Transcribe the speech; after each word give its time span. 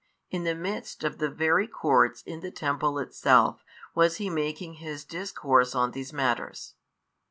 in 0.31 0.45
the 0.45 0.55
midst 0.55 1.03
of 1.03 1.19
the 1.19 1.29
very 1.29 1.67
courts 1.67 2.23
in 2.23 2.39
the 2.39 2.49
Temple 2.49 2.97
itself 2.97 3.63
was 3.93 4.15
He 4.15 4.31
making 4.31 4.77
His 4.81 5.05
Discourse 5.05 5.75
on 5.75 5.91
these 5.91 6.11
matters. 6.11 6.73